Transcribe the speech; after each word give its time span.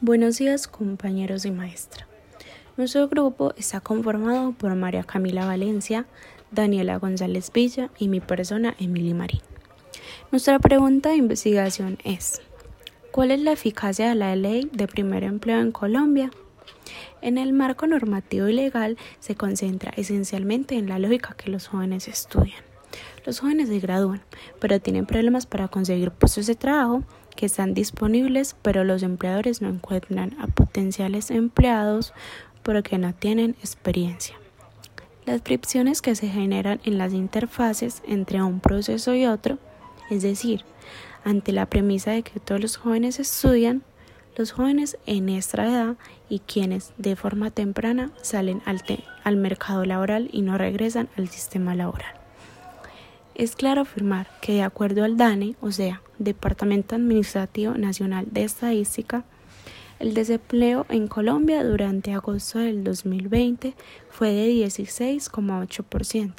Buenos 0.00 0.38
días 0.38 0.68
compañeros 0.68 1.44
y 1.44 1.50
maestra. 1.50 2.06
Nuestro 2.76 3.08
grupo 3.08 3.52
está 3.56 3.80
conformado 3.80 4.52
por 4.52 4.72
María 4.76 5.02
Camila 5.02 5.44
Valencia, 5.44 6.06
Daniela 6.52 6.98
González 6.98 7.50
Villa 7.52 7.90
y 7.98 8.06
mi 8.06 8.20
persona 8.20 8.76
Emily 8.78 9.12
Marín. 9.12 9.40
Nuestra 10.30 10.60
pregunta 10.60 11.08
de 11.08 11.16
investigación 11.16 11.98
es 12.04 12.40
¿Cuál 13.10 13.32
es 13.32 13.40
la 13.40 13.50
eficacia 13.50 14.10
de 14.10 14.14
la 14.14 14.36
ley 14.36 14.70
de 14.72 14.86
primer 14.86 15.24
empleo 15.24 15.58
en 15.58 15.72
Colombia? 15.72 16.30
En 17.20 17.36
el 17.36 17.52
marco 17.52 17.88
normativo 17.88 18.46
y 18.46 18.52
legal 18.52 18.96
se 19.18 19.34
concentra 19.34 19.92
esencialmente 19.96 20.76
en 20.76 20.88
la 20.88 21.00
lógica 21.00 21.34
que 21.36 21.50
los 21.50 21.66
jóvenes 21.66 22.06
estudian. 22.06 22.62
Los 23.26 23.40
jóvenes 23.40 23.68
se 23.68 23.80
gradúan, 23.80 24.22
pero 24.60 24.80
tienen 24.80 25.06
problemas 25.06 25.46
para 25.46 25.66
conseguir 25.66 26.12
puestos 26.12 26.46
de 26.46 26.54
trabajo 26.54 27.02
que 27.38 27.46
están 27.46 27.72
disponibles, 27.72 28.56
pero 28.62 28.82
los 28.82 29.04
empleadores 29.04 29.62
no 29.62 29.68
encuentran 29.68 30.34
a 30.40 30.48
potenciales 30.48 31.30
empleados 31.30 32.12
porque 32.64 32.98
no 32.98 33.14
tienen 33.14 33.50
experiencia. 33.60 34.34
Las 35.24 35.42
fricciones 35.42 36.02
que 36.02 36.16
se 36.16 36.26
generan 36.26 36.80
en 36.82 36.98
las 36.98 37.12
interfaces 37.12 38.02
entre 38.08 38.42
un 38.42 38.58
proceso 38.58 39.14
y 39.14 39.26
otro, 39.26 39.58
es 40.10 40.24
decir, 40.24 40.64
ante 41.22 41.52
la 41.52 41.66
premisa 41.66 42.10
de 42.10 42.24
que 42.24 42.40
todos 42.40 42.60
los 42.60 42.76
jóvenes 42.76 43.20
estudian, 43.20 43.82
los 44.36 44.50
jóvenes 44.50 44.98
en 45.06 45.28
esta 45.28 45.64
edad 45.64 45.94
y 46.28 46.40
quienes 46.40 46.92
de 46.98 47.14
forma 47.14 47.52
temprana 47.52 48.10
salen 48.20 48.62
al, 48.64 48.82
al 49.22 49.36
mercado 49.36 49.84
laboral 49.84 50.28
y 50.32 50.42
no 50.42 50.58
regresan 50.58 51.08
al 51.16 51.28
sistema 51.28 51.76
laboral. 51.76 52.17
Es 53.38 53.54
claro 53.54 53.82
afirmar 53.82 54.26
que 54.40 54.54
de 54.54 54.62
acuerdo 54.62 55.04
al 55.04 55.16
DANE, 55.16 55.54
o 55.60 55.70
sea, 55.70 56.02
Departamento 56.18 56.96
Administrativo 56.96 57.74
Nacional 57.74 58.26
de 58.32 58.42
Estadística, 58.42 59.24
el 60.00 60.12
desempleo 60.12 60.86
en 60.88 61.06
Colombia 61.06 61.62
durante 61.62 62.12
agosto 62.12 62.58
del 62.58 62.82
2020 62.82 63.74
fue 64.10 64.32
de 64.32 64.48
16,8%, 64.48 66.34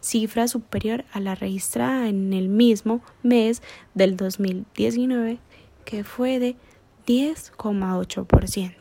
cifra 0.00 0.48
superior 0.48 1.04
a 1.12 1.20
la 1.20 1.36
registrada 1.36 2.08
en 2.08 2.32
el 2.32 2.48
mismo 2.48 3.02
mes 3.22 3.62
del 3.94 4.16
2019, 4.16 5.38
que 5.84 6.02
fue 6.02 6.40
de 6.40 6.56
10,8%. 7.06 8.74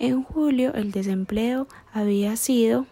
En 0.00 0.24
julio 0.24 0.74
el 0.74 0.90
desempleo 0.90 1.68
había 1.92 2.34
sido 2.34 2.86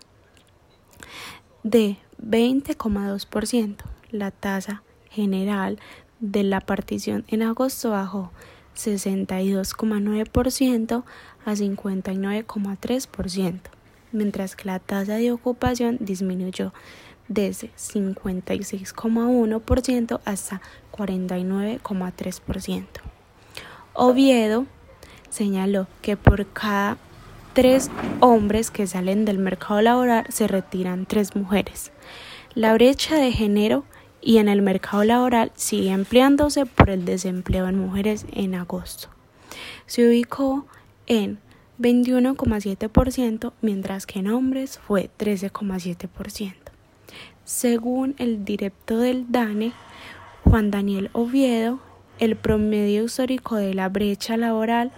de 1.64 1.96
20,2%. 2.24 3.76
La 4.10 4.30
tasa 4.30 4.82
general 5.10 5.78
de 6.20 6.44
la 6.44 6.60
partición 6.60 7.24
en 7.28 7.42
agosto 7.42 7.90
bajó 7.90 8.32
62,9% 8.76 11.04
a 11.44 11.52
59,3%, 11.52 13.60
mientras 14.12 14.56
que 14.56 14.64
la 14.64 14.78
tasa 14.78 15.16
de 15.16 15.32
ocupación 15.32 15.98
disminuyó 16.00 16.72
desde 17.28 17.70
56,1% 17.76 20.20
hasta 20.24 20.62
49,3%. 20.92 22.86
Oviedo 23.94 24.66
señaló 25.30 25.86
que 26.02 26.16
por 26.16 26.46
cada 26.46 26.98
tres 27.54 27.90
hombres 28.20 28.70
que 28.70 28.86
salen 28.86 29.24
del 29.24 29.38
mercado 29.38 29.80
laboral 29.80 30.26
se 30.28 30.48
retiran 30.48 31.06
tres 31.06 31.34
mujeres. 31.36 31.92
La 32.54 32.74
brecha 32.74 33.16
de 33.16 33.32
género 33.32 33.84
y 34.20 34.38
en 34.38 34.48
el 34.48 34.60
mercado 34.60 35.04
laboral 35.04 35.52
sigue 35.54 35.90
empleándose 35.90 36.66
por 36.66 36.90
el 36.90 37.04
desempleo 37.04 37.68
en 37.68 37.78
mujeres 37.78 38.26
en 38.32 38.54
agosto. 38.54 39.08
Se 39.86 40.06
ubicó 40.06 40.66
en 41.06 41.38
21,7%, 41.78 43.52
mientras 43.60 44.06
que 44.06 44.18
en 44.18 44.28
hombres 44.28 44.78
fue 44.78 45.10
13,7%. 45.18 46.54
Según 47.44 48.14
el 48.18 48.44
director 48.44 48.98
del 48.98 49.30
DANE, 49.30 49.72
Juan 50.44 50.70
Daniel 50.70 51.10
Oviedo, 51.12 51.78
el 52.18 52.36
promedio 52.36 53.04
histórico 53.04 53.56
de 53.56 53.74
la 53.74 53.88
brecha 53.88 54.36
laboral 54.36 54.92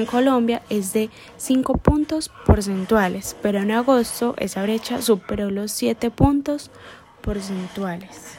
en 0.00 0.06
Colombia 0.06 0.62
es 0.70 0.92
de 0.92 1.10
5 1.36 1.74
puntos 1.78 2.30
porcentuales, 2.46 3.36
pero 3.42 3.60
en 3.60 3.70
agosto 3.70 4.34
esa 4.38 4.62
brecha 4.62 5.02
superó 5.02 5.50
los 5.50 5.72
7 5.72 6.10
puntos 6.10 6.70
porcentuales. 7.20 8.38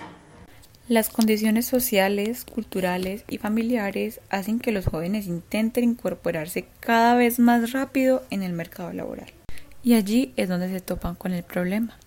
Las 0.89 1.09
condiciones 1.09 1.65
sociales, 1.65 2.43
culturales 2.43 3.23
y 3.29 3.37
familiares 3.37 4.19
hacen 4.29 4.59
que 4.59 4.73
los 4.73 4.85
jóvenes 4.85 5.27
intenten 5.27 5.85
incorporarse 5.85 6.67
cada 6.81 7.15
vez 7.15 7.39
más 7.39 7.71
rápido 7.71 8.23
en 8.29 8.43
el 8.43 8.51
mercado 8.51 8.91
laboral. 8.91 9.31
Y 9.81 9.93
allí 9.93 10.33
es 10.35 10.49
donde 10.49 10.69
se 10.69 10.81
topan 10.81 11.15
con 11.15 11.31
el 11.31 11.43
problema. 11.43 11.97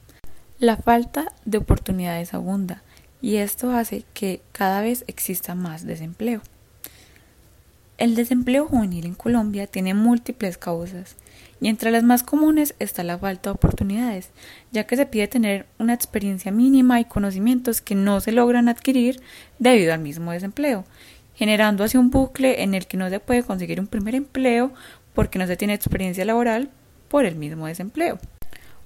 La 0.59 0.77
falta 0.77 1.33
de 1.45 1.59
oportunidades 1.59 2.35
abunda 2.35 2.83
y 3.23 3.37
esto 3.37 3.73
hace 3.73 4.05
que 4.13 4.43
cada 4.53 4.83
vez 4.83 5.05
exista 5.07 5.55
más 5.55 5.87
desempleo. 5.87 6.43
El 7.99 8.15
desempleo 8.15 8.67
juvenil 8.67 9.07
en 9.07 9.15
Colombia 9.15 9.67
tiene 9.67 9.95
múltiples 9.95 10.59
causas 10.59 11.17
y 11.63 11.69
entre 11.69 11.91
las 11.91 12.03
más 12.03 12.23
comunes 12.23 12.75
está 12.79 13.03
la 13.03 13.17
falta 13.17 13.49
de 13.49 13.55
oportunidades, 13.55 14.29
ya 14.71 14.87
que 14.87 14.97
se 14.97 15.07
pide 15.07 15.29
tener 15.29 15.65
una 15.79 15.95
experiencia 15.95 16.53
mínima 16.53 17.01
y 17.01 17.07
conocimientos 17.07 17.81
que 17.81 17.95
no 17.95 18.21
se 18.21 18.33
logran 18.33 18.69
adquirir 18.69 19.23
debido 19.59 19.95
al 19.95 20.01
mismo 20.01 20.33
desempleo, 20.33 20.85
generando 21.35 21.85
así 21.85 21.97
un 21.97 22.11
bucle 22.11 22.63
en 22.63 22.75
el 22.75 22.87
que 22.87 22.99
no 22.99 23.09
se 23.09 23.19
puede 23.19 23.43
conseguir 23.43 23.81
un 23.81 23.87
primer 23.87 24.15
empleo 24.15 24.75
porque 25.15 25.39
no 25.39 25.47
se 25.47 25.57
tiene 25.57 25.73
experiencia 25.73 26.27
laboral 26.27 26.69
por 27.09 27.25
el 27.25 27.37
mismo 27.37 27.67
desempleo. 27.67 28.19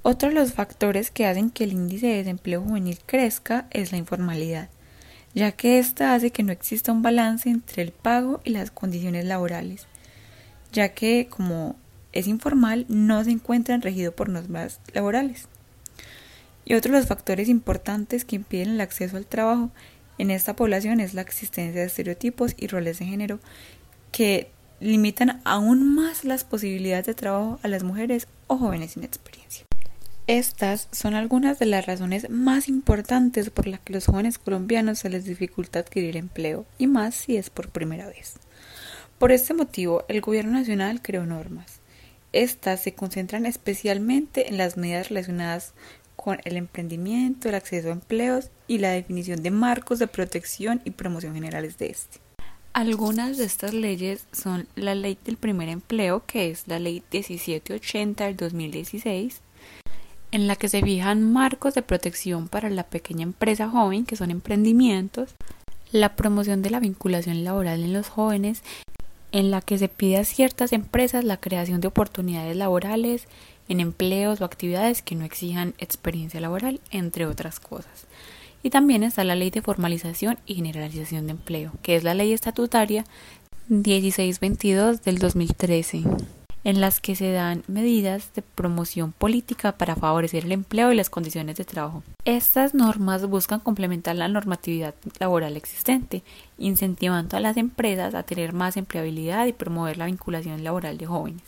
Otro 0.02 0.28
de 0.28 0.36
los 0.36 0.52
factores 0.52 1.10
que 1.10 1.26
hacen 1.26 1.50
que 1.50 1.64
el 1.64 1.72
índice 1.72 2.06
de 2.06 2.18
desempleo 2.18 2.62
juvenil 2.62 3.00
crezca 3.06 3.66
es 3.72 3.90
la 3.90 3.98
informalidad 3.98 4.68
ya 5.34 5.52
que 5.52 5.78
ésta 5.78 6.14
hace 6.14 6.30
que 6.30 6.42
no 6.42 6.52
exista 6.52 6.92
un 6.92 7.02
balance 7.02 7.48
entre 7.48 7.82
el 7.82 7.92
pago 7.92 8.40
y 8.44 8.50
las 8.50 8.70
condiciones 8.70 9.24
laborales, 9.24 9.86
ya 10.72 10.90
que 10.90 11.28
como 11.28 11.76
es 12.12 12.26
informal 12.26 12.86
no 12.88 13.22
se 13.22 13.30
encuentran 13.30 13.82
regido 13.82 14.12
por 14.12 14.28
normas 14.28 14.80
laborales. 14.92 15.46
Y 16.64 16.74
otro 16.74 16.92
de 16.92 16.98
los 16.98 17.08
factores 17.08 17.48
importantes 17.48 18.24
que 18.24 18.36
impiden 18.36 18.70
el 18.70 18.80
acceso 18.80 19.16
al 19.16 19.26
trabajo 19.26 19.70
en 20.18 20.30
esta 20.30 20.54
población 20.54 21.00
es 21.00 21.14
la 21.14 21.22
existencia 21.22 21.80
de 21.80 21.86
estereotipos 21.86 22.54
y 22.56 22.66
roles 22.66 22.98
de 22.98 23.06
género 23.06 23.40
que 24.12 24.50
limitan 24.80 25.40
aún 25.44 25.94
más 25.94 26.24
las 26.24 26.44
posibilidades 26.44 27.06
de 27.06 27.14
trabajo 27.14 27.58
a 27.62 27.68
las 27.68 27.82
mujeres 27.82 28.26
o 28.46 28.56
jóvenes 28.56 28.92
sin 28.92 29.04
experiencia. 29.04 29.69
Estas 30.30 30.86
son 30.92 31.14
algunas 31.14 31.58
de 31.58 31.66
las 31.66 31.86
razones 31.86 32.30
más 32.30 32.68
importantes 32.68 33.50
por 33.50 33.66
las 33.66 33.80
que 33.80 33.92
los 33.92 34.06
jóvenes 34.06 34.38
colombianos 34.38 35.00
se 35.00 35.10
les 35.10 35.24
dificulta 35.24 35.80
adquirir 35.80 36.16
empleo, 36.16 36.66
y 36.78 36.86
más 36.86 37.16
si 37.16 37.36
es 37.36 37.50
por 37.50 37.70
primera 37.70 38.06
vez. 38.06 38.34
Por 39.18 39.32
este 39.32 39.54
motivo, 39.54 40.04
el 40.06 40.20
Gobierno 40.20 40.52
Nacional 40.52 41.02
creó 41.02 41.26
normas. 41.26 41.80
Estas 42.32 42.80
se 42.80 42.94
concentran 42.94 43.44
especialmente 43.44 44.48
en 44.48 44.56
las 44.56 44.76
medidas 44.76 45.08
relacionadas 45.08 45.72
con 46.14 46.38
el 46.44 46.56
emprendimiento, 46.56 47.48
el 47.48 47.56
acceso 47.56 47.88
a 47.88 47.94
empleos 47.94 48.52
y 48.68 48.78
la 48.78 48.90
definición 48.90 49.42
de 49.42 49.50
marcos 49.50 49.98
de 49.98 50.06
protección 50.06 50.80
y 50.84 50.92
promoción 50.92 51.34
generales 51.34 51.76
de 51.76 51.86
este. 51.86 52.20
Algunas 52.72 53.36
de 53.36 53.46
estas 53.46 53.74
leyes 53.74 54.26
son 54.30 54.68
la 54.76 54.94
Ley 54.94 55.18
del 55.24 55.38
Primer 55.38 55.68
Empleo, 55.68 56.24
que 56.24 56.52
es 56.52 56.68
la 56.68 56.78
Ley 56.78 57.02
1780 57.10 58.26
del 58.26 58.36
2016, 58.36 59.40
en 60.32 60.46
la 60.46 60.56
que 60.56 60.68
se 60.68 60.82
fijan 60.82 61.32
marcos 61.32 61.74
de 61.74 61.82
protección 61.82 62.48
para 62.48 62.70
la 62.70 62.84
pequeña 62.84 63.24
empresa 63.24 63.68
joven, 63.68 64.06
que 64.06 64.16
son 64.16 64.30
emprendimientos, 64.30 65.34
la 65.92 66.14
promoción 66.14 66.62
de 66.62 66.70
la 66.70 66.80
vinculación 66.80 67.44
laboral 67.44 67.82
en 67.82 67.92
los 67.92 68.08
jóvenes, 68.08 68.62
en 69.32 69.50
la 69.50 69.60
que 69.60 69.78
se 69.78 69.88
pide 69.88 70.18
a 70.18 70.24
ciertas 70.24 70.72
empresas 70.72 71.24
la 71.24 71.38
creación 71.38 71.80
de 71.80 71.88
oportunidades 71.88 72.56
laborales 72.56 73.26
en 73.68 73.80
empleos 73.80 74.40
o 74.40 74.44
actividades 74.44 75.02
que 75.02 75.14
no 75.14 75.24
exijan 75.24 75.74
experiencia 75.78 76.40
laboral, 76.40 76.80
entre 76.90 77.26
otras 77.26 77.60
cosas. 77.60 78.06
Y 78.62 78.70
también 78.70 79.02
está 79.02 79.24
la 79.24 79.36
Ley 79.36 79.50
de 79.50 79.62
Formalización 79.62 80.38
y 80.46 80.56
Generalización 80.56 81.26
de 81.26 81.32
Empleo, 81.32 81.72
que 81.82 81.96
es 81.96 82.04
la 82.04 82.14
Ley 82.14 82.32
Estatutaria 82.32 83.04
1622 83.68 85.02
del 85.02 85.18
2013 85.18 86.04
en 86.70 86.80
las 86.80 87.00
que 87.00 87.16
se 87.16 87.32
dan 87.32 87.64
medidas 87.66 88.32
de 88.34 88.42
promoción 88.42 89.12
política 89.12 89.72
para 89.72 89.96
favorecer 89.96 90.44
el 90.44 90.52
empleo 90.52 90.92
y 90.92 90.94
las 90.96 91.10
condiciones 91.10 91.56
de 91.56 91.64
trabajo. 91.64 92.04
Estas 92.24 92.74
normas 92.74 93.26
buscan 93.26 93.58
complementar 93.58 94.14
la 94.14 94.28
normatividad 94.28 94.94
laboral 95.18 95.56
existente, 95.56 96.22
incentivando 96.58 97.36
a 97.36 97.40
las 97.40 97.56
empresas 97.56 98.14
a 98.14 98.22
tener 98.22 98.52
más 98.52 98.76
empleabilidad 98.76 99.46
y 99.46 99.52
promover 99.52 99.98
la 99.98 100.06
vinculación 100.06 100.62
laboral 100.62 100.96
de 100.96 101.06
jóvenes, 101.06 101.42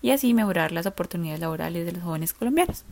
y 0.00 0.12
así 0.12 0.34
mejorar 0.34 0.70
las 0.70 0.86
oportunidades 0.86 1.40
laborales 1.40 1.84
de 1.84 1.92
los 1.92 2.04
jóvenes 2.04 2.32
colombianos. 2.32 2.84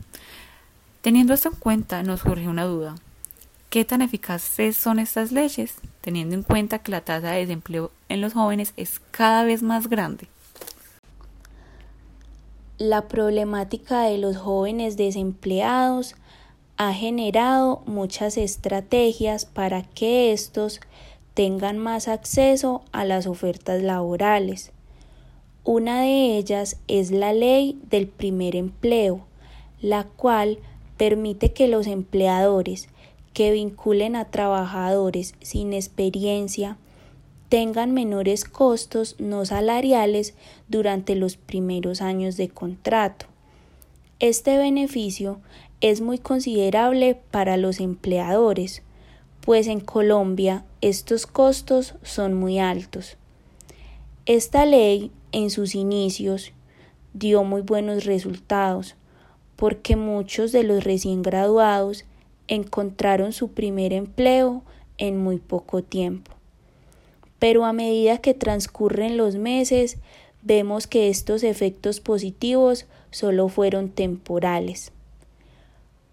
Teniendo 1.01 1.33
esto 1.33 1.49
en 1.49 1.55
cuenta, 1.55 2.03
nos 2.03 2.19
surge 2.21 2.47
una 2.47 2.65
duda. 2.65 2.95
¿Qué 3.69 3.85
tan 3.85 4.01
eficaces 4.01 4.75
son 4.75 4.99
estas 4.99 5.31
leyes, 5.31 5.75
teniendo 6.01 6.35
en 6.35 6.43
cuenta 6.43 6.79
que 6.79 6.91
la 6.91 7.01
tasa 7.01 7.31
de 7.31 7.39
desempleo 7.39 7.89
en 8.09 8.21
los 8.21 8.33
jóvenes 8.33 8.73
es 8.75 9.01
cada 9.11 9.45
vez 9.45 9.63
más 9.63 9.87
grande? 9.87 10.27
La 12.83 13.07
problemática 13.07 14.01
de 14.01 14.17
los 14.17 14.35
jóvenes 14.35 14.97
desempleados 14.97 16.15
ha 16.75 16.91
generado 16.91 17.81
muchas 17.85 18.35
estrategias 18.35 19.45
para 19.45 19.83
que 19.83 20.33
estos 20.33 20.81
tengan 21.33 21.77
más 21.77 22.09
acceso 22.09 22.81
a 22.91 23.05
las 23.05 23.25
ofertas 23.25 23.81
laborales. 23.81 24.73
Una 25.63 26.01
de 26.01 26.37
ellas 26.37 26.75
es 26.89 27.11
la 27.11 27.31
ley 27.31 27.79
del 27.89 28.09
primer 28.09 28.57
empleo, 28.57 29.21
la 29.79 30.03
cual 30.03 30.59
permite 30.97 31.53
que 31.53 31.69
los 31.69 31.87
empleadores 31.87 32.89
que 33.31 33.53
vinculen 33.53 34.17
a 34.17 34.25
trabajadores 34.25 35.35
sin 35.39 35.71
experiencia 35.71 36.77
tengan 37.53 37.91
menores 37.91 38.45
costos 38.45 39.15
no 39.19 39.45
salariales 39.45 40.33
durante 40.69 41.13
los 41.13 41.37
primeros 41.37 42.01
años 42.01 42.35
de 42.35 42.49
contrato. 42.49 43.27
Este 44.19 44.57
beneficio 44.57 45.39
es 45.79 46.01
muy 46.01 46.17
considerable 46.17 47.13
para 47.29 47.57
los 47.57 47.79
empleadores, 47.79 48.81
pues 49.39 49.67
en 49.67 49.81
Colombia 49.81 50.65
estos 50.81 51.27
costos 51.27 51.93
son 52.01 52.33
muy 52.33 52.57
altos. 52.57 53.17
Esta 54.25 54.65
ley 54.65 55.11
en 55.31 55.51
sus 55.51 55.75
inicios 55.75 56.53
dio 57.13 57.43
muy 57.43 57.61
buenos 57.61 58.05
resultados, 58.05 58.95
porque 59.57 59.95
muchos 59.95 60.51
de 60.53 60.63
los 60.63 60.83
recién 60.83 61.21
graduados 61.21 62.05
encontraron 62.47 63.31
su 63.31 63.49
primer 63.49 63.93
empleo 63.93 64.63
en 64.97 65.19
muy 65.19 65.37
poco 65.37 65.83
tiempo 65.83 66.32
pero 67.43 67.65
a 67.65 67.73
medida 67.73 68.19
que 68.19 68.33
transcurren 68.33 69.17
los 69.17 69.35
meses 69.35 69.97
vemos 70.43 70.87
que 70.87 71.09
estos 71.09 71.43
efectos 71.43 71.99
positivos 71.99 72.85
solo 73.11 73.49
fueron 73.49 73.89
temporales. 73.89 74.93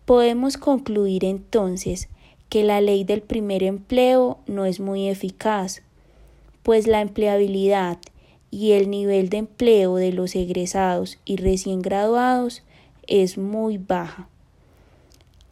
Podemos 0.07 0.57
concluir 0.57 1.25
entonces 1.25 2.09
que 2.49 2.65
la 2.65 2.81
ley 2.81 3.05
del 3.05 3.23
primer 3.23 3.63
empleo 3.63 4.39
no 4.49 4.65
es 4.65 4.81
muy 4.81 5.09
eficaz, 5.09 5.83
pues 6.65 6.89
la 6.89 7.01
empleabilidad 7.01 7.99
y 8.51 8.73
el 8.73 8.91
nivel 8.91 9.29
de 9.29 9.37
empleo 9.37 9.95
de 9.95 10.13
los 10.13 10.35
egresados 10.35 11.21
y 11.25 11.37
recién 11.37 11.81
graduados 11.81 12.65
es 13.07 13.39
muy 13.39 13.79
baja. 13.79 14.29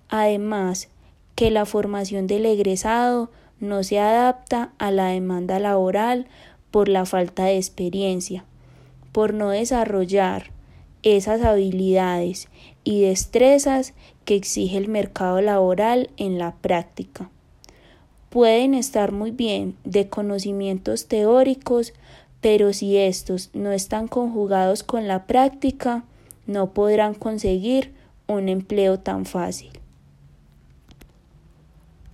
Además, 0.08 0.88
que 1.36 1.52
la 1.52 1.66
formación 1.66 2.26
del 2.26 2.46
egresado 2.46 3.31
no 3.60 3.82
se 3.82 3.99
adapta 3.99 4.72
a 4.78 4.90
la 4.90 5.08
demanda 5.08 5.58
laboral 5.58 6.26
por 6.70 6.88
la 6.88 7.06
falta 7.06 7.44
de 7.44 7.56
experiencia, 7.56 8.44
por 9.12 9.34
no 9.34 9.50
desarrollar 9.50 10.50
esas 11.02 11.43
habilidades 11.43 12.49
y 12.84 13.02
destrezas 13.02 13.94
que 14.25 14.34
exige 14.34 14.76
el 14.76 14.88
mercado 14.88 15.40
laboral 15.40 16.10
en 16.16 16.38
la 16.38 16.55
práctica. 16.56 17.31
Pueden 18.31 18.75
estar 18.75 19.12
muy 19.12 19.31
bien 19.31 19.76
de 19.84 20.08
conocimientos 20.08 21.06
teóricos, 21.06 21.94
pero 22.40 22.72
si 22.72 22.96
estos 22.96 23.50
no 23.55 23.72
están 23.72 24.06
conjugados 24.06 24.82
con 24.82 25.08
la 25.08 25.26
práctica, 25.26 26.05
no 26.46 26.72
podrán 26.72 27.14
conseguir 27.14 27.94
un 28.26 28.49
empleo 28.49 28.99
tan 28.99 29.25
fácil. 29.25 29.70